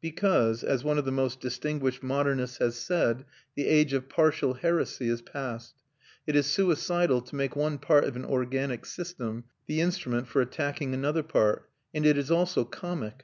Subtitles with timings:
[0.00, 5.08] Because, as one of the most distinguished modernists has said, the age of partial heresy
[5.08, 5.76] is past.
[6.26, 10.92] It is suicidal to make one part of an organic system the instrument for attacking
[10.92, 13.22] another part; and it is also comic.